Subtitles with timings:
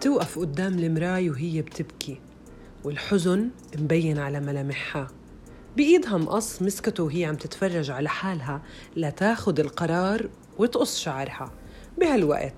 [0.00, 2.20] بتوقف قدام المراي وهي بتبكي
[2.84, 5.08] والحزن مبين على ملامحها.
[5.76, 8.62] بإيدها مقص مسكته وهي عم تتفرج على حالها
[8.96, 11.52] لتاخد القرار وتقص شعرها.
[11.98, 12.54] بهالوقت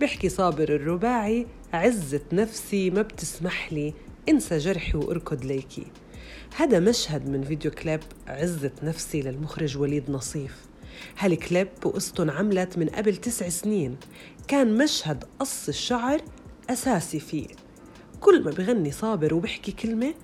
[0.00, 3.94] بيحكي صابر الرباعي عزة نفسي ما بتسمح لي
[4.28, 5.86] انسى جرحي وأركض ليكي.
[6.56, 10.56] هذا مشهد من فيديو كليب عزة نفسي للمخرج وليد نصيف.
[11.18, 13.96] هالكليب وقصته انعملت من قبل تسع سنين.
[14.48, 16.20] كان مشهد قص الشعر
[16.70, 17.46] أساسي فيه
[18.20, 20.14] كل ما بغني صابر وبحكي كلمة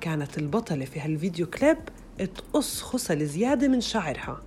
[0.00, 1.78] كانت البطلة في هالفيديو كليب
[2.18, 4.40] تقص خصل زيادة من شعرها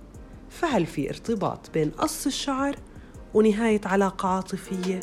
[0.50, 2.76] فهل في ارتباط بين قص الشعر
[3.34, 5.00] ونهاية علاقة عاطفية؟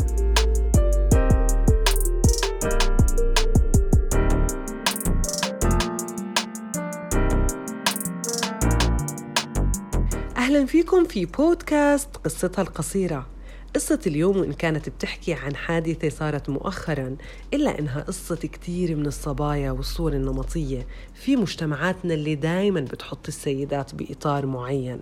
[10.38, 13.35] أهلا فيكم في بودكاست قصتها القصيرة
[13.76, 17.16] قصة اليوم وإن كانت بتحكي عن حادثة صارت مؤخرا
[17.54, 24.46] إلا إنها قصة كتير من الصبايا والصور النمطية في مجتمعاتنا اللي دايما بتحط السيدات بإطار
[24.46, 25.00] معين.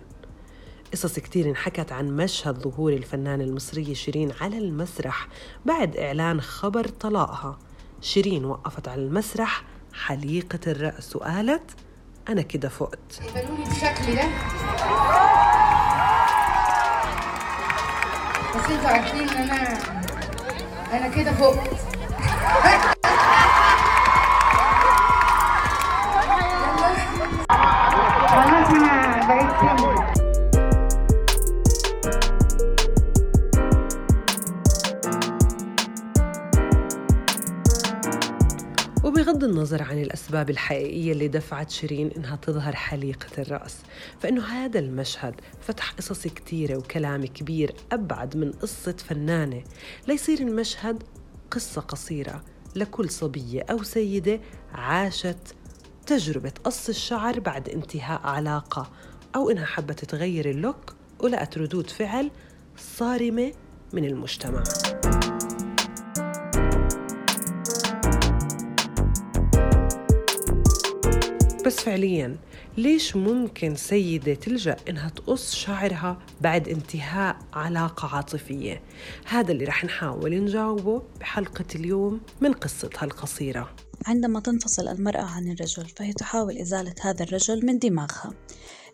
[0.92, 5.28] قصص كتير انحكت عن مشهد ظهور الفنانة المصرية شيرين على المسرح
[5.66, 7.58] بعد إعلان خبر طلاقها.
[8.00, 11.70] شيرين وقفت على المسرح حليقة الرأس وقالت
[12.28, 13.20] أنا كده فقت.
[14.14, 15.33] ده؟
[18.54, 19.78] بس أنتوا عارفين إن أنا
[20.92, 21.58] أنا كده فقت
[39.44, 43.76] النظر عن الأسباب الحقيقية اللي دفعت شيرين إنها تظهر حليقة الرأس
[44.20, 49.64] فإنه هذا المشهد فتح قصص كتيرة وكلام كبير أبعد من قصة فنانة.
[50.08, 51.02] ليصير المشهد
[51.50, 52.44] قصة قصيرة
[52.76, 54.40] لكل صبية أو سيدة
[54.72, 55.54] عاشت
[56.06, 58.90] تجربة قص الشعر بعد انتهاء علاقة
[59.36, 62.30] أو إنها حبت تغير اللوك ولقت ردود فعل
[62.76, 63.52] صارمة
[63.92, 64.62] من المجتمع.
[71.66, 72.36] بس فعليا
[72.76, 78.82] ليش ممكن سيدة تلجأ إنها تقص شعرها بعد انتهاء علاقة عاطفية؟
[79.26, 83.70] هذا اللي رح نحاول نجاوبه بحلقة اليوم من قصتها القصيرة.
[84.06, 88.32] عندما تنفصل المرأة عن الرجل فهي تحاول إزالة هذا الرجل من دماغها.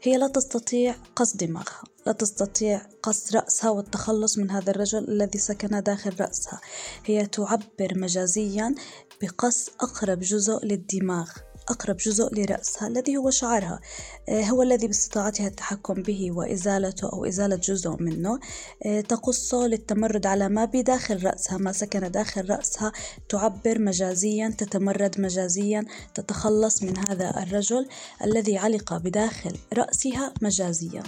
[0.03, 5.83] هي لا تستطيع قص دماغها لا تستطيع قص رأسها والتخلص من هذا الرجل الذي سكن
[5.83, 6.61] داخل رأسها.
[7.05, 8.75] هي تعبر مجازيا
[9.23, 11.31] بقص أقرب جزء للدماغ.
[11.71, 13.81] أقرب جزء لرأسها الذي هو شعرها
[14.29, 18.39] آه، هو الذي باستطاعتها التحكم به وإزالته أو إزالة جزء منه
[18.87, 22.93] آه، تقصه للتمرد على ما بداخل رأسها ما سكن داخل رأسها
[23.29, 27.89] تعبر مجازيا تتمرد مجازيا تتخلص من هذا الرجل
[28.25, 31.03] الذي علق بداخل رأسها مجازيا.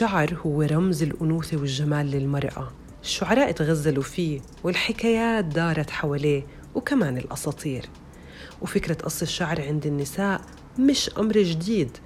[0.00, 2.72] الشعر هو رمز الأنوثة والجمال للمرأة.
[3.02, 7.84] الشعراء تغزلوا فيه والحكايات دارت حواليه وكمان الأساطير.
[8.62, 10.40] وفكرة قص الشعر عند النساء
[10.78, 11.96] مش أمر جديد.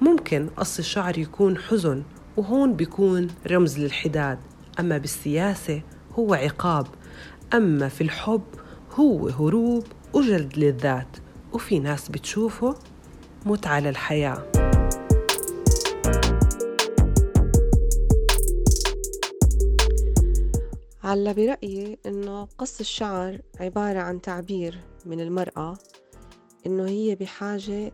[0.00, 2.02] ممكن قص الشعر يكون حزن
[2.36, 4.38] وهون بيكون رمز للحداد.
[4.80, 6.86] أما بالسياسة هو عقاب.
[7.54, 8.44] أما في الحب
[8.94, 11.16] هو هروب وجلد للذات.
[11.52, 12.74] وفي ناس بتشوفه
[13.46, 14.77] متعة للحياة.
[21.08, 25.78] هلا برأيي إنه قص الشعر عبارة عن تعبير من المرأة
[26.66, 27.92] إنه هي بحاجة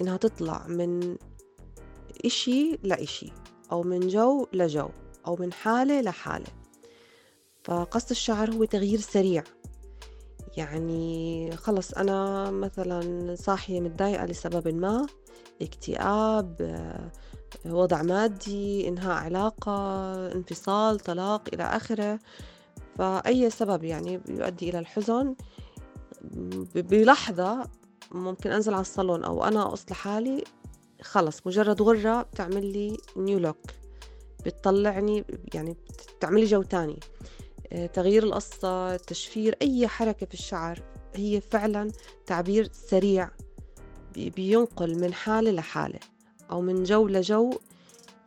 [0.00, 1.16] إنها تطلع من
[2.24, 3.32] إشي لإشي
[3.72, 4.88] أو من جو لجو
[5.26, 6.46] أو من حالة لحالة.
[7.64, 9.44] فقص الشعر هو تغيير سريع.
[10.56, 15.06] يعني خلص أنا مثلا صاحية متضايقة لسبب ما
[15.62, 16.56] اكتئاب
[17.66, 19.72] وضع مادي إنهاء علاقة
[20.32, 22.18] انفصال طلاق إلى آخره.
[22.98, 25.34] فأي سبب يعني يؤدي إلى الحزن؟
[26.74, 27.66] بلحظة
[28.10, 30.44] ممكن أنزل على الصالون أو أنا أقص لحالي
[31.02, 33.56] خلص مجرد غرة بتعمل لي نيو لوك
[34.46, 35.76] بتطلعني يعني
[36.16, 37.00] بتعمل لي جو تاني.
[37.72, 40.82] آه، تغيير القصة تشفير أي حركة في الشعر
[41.14, 41.90] هي فعلا
[42.26, 43.30] تعبير سريع
[44.16, 45.98] بينقل من حالة لحالة.
[46.52, 47.50] أو من جو لجو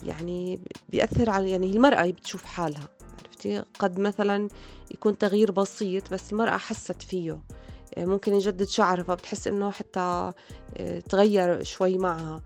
[0.04, 2.88] يعني بيأثر على يعني المرأة بتشوف حالها
[3.24, 4.48] عرفتي؟ قد مثلا
[4.92, 7.40] يكون تغيير بسيط بس المرأة حست فيه.
[7.98, 10.32] ممكن يجدد شعرها فبتحس إنه حتى
[11.10, 12.42] تغير شوي معها.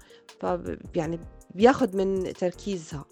[0.95, 1.19] يعني
[1.55, 3.05] بياخد من تركيزها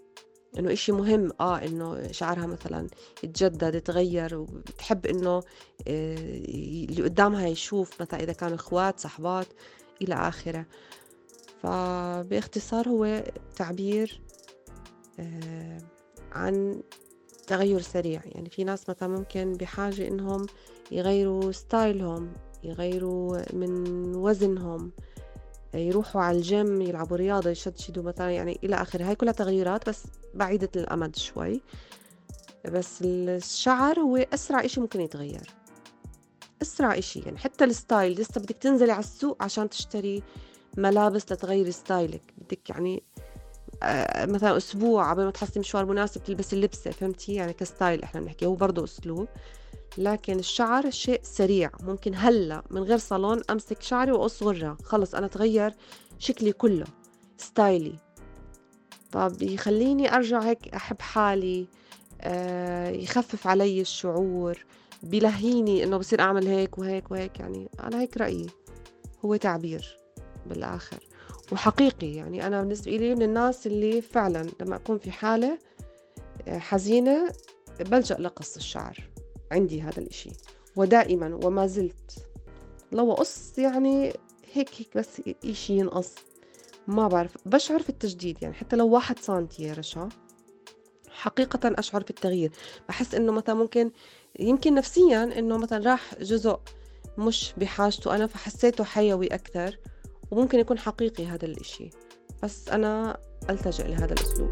[0.59, 1.31] إنه إشي مهم.
[1.39, 2.87] آه إنه شعرها مثلا
[3.23, 5.43] يتجدد يتغير وبتحب إنه
[5.87, 9.47] اللي قدامها يشوف مثلا إذا كانوا إخوات صحبات
[10.01, 10.65] إلى آخره.
[11.63, 13.23] فباختصار هو
[13.55, 14.21] تعبير
[15.19, 15.77] آه،
[16.31, 16.81] عن
[17.47, 18.21] تغير سريع.
[18.25, 20.45] يعني في ناس مثلا ممكن بحاجة إنهم
[20.91, 22.33] يغيروا ستايلهم
[22.63, 24.91] يغيروا من وزنهم
[25.73, 29.03] يروحوا على الجيم يلعبوا رياضة يشدشدوا مثلا يعني إلى آخره.
[29.03, 31.61] هاي كلها تغيرات بس بعيدة الأمد شوي.
[32.65, 35.53] بس الشعر هو أسرع إشي ممكن يتغير.
[36.61, 38.21] أسرع إشي يعني حتى ال style.
[38.21, 40.23] لسه بدك تنزلي على السوق عشان تشتري
[40.77, 42.33] ملابس لتغيري style ك.
[42.37, 43.03] بدك يعني
[43.83, 48.21] آه، مثلا أسبوع قبل ما تحصلي مشوار مناسب تلبسي اللبسه فهمتي؟ يعني ك style إحنا
[48.21, 49.27] بنحكي هو برضه أسلوب.
[49.97, 51.71] لكن الشعر شيء سريع.
[51.83, 54.77] ممكن هلأ من غير صالون أمسك شعري وأقص غرة.
[54.83, 55.73] خلص أنا تغير
[56.19, 56.85] شكلي كله
[57.37, 57.95] ستايلي.
[59.11, 61.67] فبيخليني أرجع هيك أحب حالي
[62.21, 64.65] آه يخفف علي الشعور
[65.03, 67.39] بلهيني إنه بصير أعمل هيك وهيك وهيك.
[67.39, 68.47] يعني أنا هيك رأيي.
[69.25, 70.06] هو تعبير.
[70.47, 70.97] بالآخر.
[71.51, 75.57] وحقيقي يعني أنا بالنسبة لي من الناس اللي فعلا لما أكون في حالة
[76.47, 77.29] آه، حزينة
[77.79, 79.09] بلجأ لقص الشعر.
[79.51, 80.29] عندي هذا الإشي.
[80.75, 82.25] ودائما وما زلت.
[82.91, 84.13] لو أقص يعني
[84.53, 86.15] هيك هيك بس إشي ينقص.
[86.87, 87.37] ما بعرف.
[87.45, 88.53] بشعر في التجديد يعني.
[88.53, 90.09] حتى لو واحد سنتي يا رشا
[91.17, 92.51] حقيقة أشعر بالتغيير
[92.89, 93.91] بحس إنه مثلا ممكن
[94.39, 96.59] يمكن نفسيا إنه مثلا راح جزء
[97.17, 99.77] مش بحاجته أنا فحسيته حيوي أكثر.
[100.31, 101.89] وممكن يكون حقيقي هذا الإشي.
[102.43, 103.17] بس أنا
[103.49, 104.51] ألتجئ لهذا الأسلوب.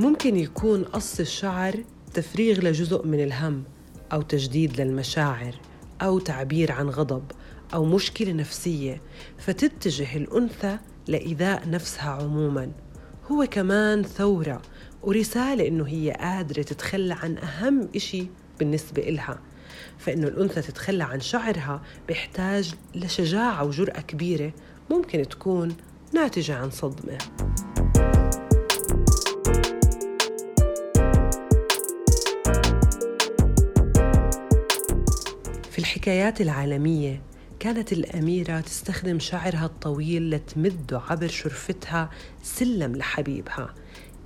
[0.00, 1.84] ممكن يكون قص الشعر
[2.14, 3.64] تفريغ لجزء من الهم
[4.12, 5.54] أو تجديد للمشاعر
[6.02, 7.22] أو تعبير عن غضب
[7.74, 9.00] أو مشكلة نفسية.
[9.38, 10.78] فتتجه الأنثى
[11.08, 12.72] لإيذاء نفسها عموماً.
[13.30, 14.62] هو كمان ثورة
[15.02, 18.26] ورسالة إنه هي قادرة تتخلى عن أهم إشي
[18.58, 19.38] بالنسبة إلها.
[19.98, 24.52] فإنه الأنثى تتخلى عن شعرها بيحتاج لشجاعة وجرأة كبيرة
[24.90, 25.76] ممكن تكون
[26.14, 27.18] ناتجة عن صدمة.
[35.70, 37.22] في الحكايات العالمية
[37.60, 42.10] كانت الأميرة تستخدم شعرها الطويل لتمده عبر شرفتها
[42.42, 43.74] سلم لحبيبها.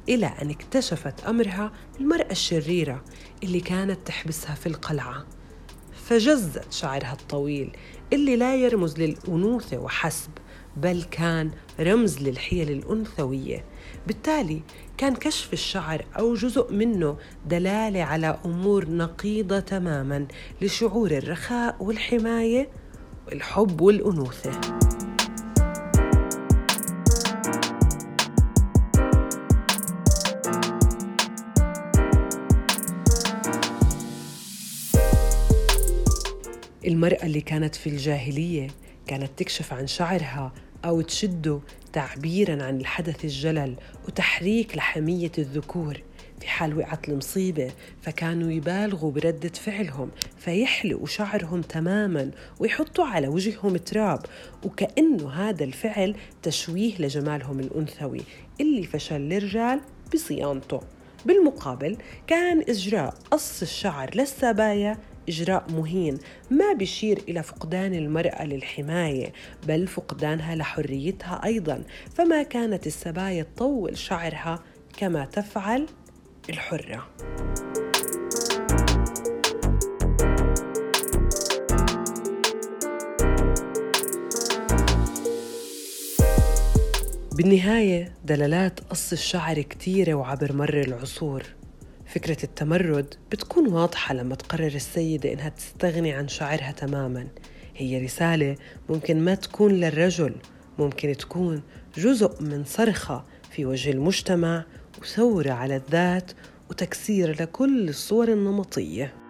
[0.08, 3.04] إلى أن اكتشفت أمرها المرأة الشريرة
[3.42, 5.24] اللي كانت تحبسها في القلعة.
[6.04, 7.76] فجزت شعرها الطويل
[8.12, 10.30] اللي لا يرمز للأنوثة وحسب
[10.76, 13.64] بل كان رمز للحيل الأنثوية.
[14.06, 14.62] بالتالي
[14.96, 17.16] كان كشف الشعر أو جزء منه
[17.46, 20.26] دلالة على أمور نقيضة تماما
[20.62, 22.68] لشعور الرخاء والحماية
[23.28, 24.83] والحب والأنوثة.
[36.86, 38.67] المرأة اللي كانت في الجاهلية
[39.06, 40.53] كانت تكشف عن شعرها
[40.84, 41.60] أو تشده
[41.93, 43.76] تعبيرا عن الحدث الجلل
[44.08, 46.03] وتحريك لحمية الذكور.
[46.41, 47.70] في حال وقعت المصيبة
[48.03, 54.20] فكانوا يبالغوا بردة فعلهم فيحلقوا شعرهم تماما ويحطوا على وجههم تراب
[54.64, 58.20] وكأنه هذا الفعل تشويه لجمالهم الأنثوي
[58.60, 59.81] اللي فشل الرجال
[60.14, 60.81] بصيانته.
[61.26, 66.19] بالمقابل كان إجراء قص الشعر للسبايا إجراء مهين.
[66.50, 69.32] ما بيشير إلى فقدان المرأة للحماية
[69.69, 71.82] بل فقدانها لحريتها أيضا.
[72.14, 74.62] فما كانت السبايا تطول شعرها
[74.98, 75.86] كما تفعل
[76.50, 77.08] الحرة.
[87.36, 91.43] بالنهاية دلالات قص الشعر كتيرة وعبر مر العصور.
[92.14, 97.28] فكرة التمرد بتكون واضحة لما تقرر السيدة إنها تستغني عن شعرها تماما.
[97.76, 98.56] هي رسالة
[98.88, 100.34] ممكن ما تكون للرجل
[100.78, 101.62] ممكن تكون
[101.96, 104.64] جزء من صرخة في وجه المجتمع
[105.02, 106.32] وثورة على الذات
[106.70, 109.23] وتكسير لكل الصور النمطية.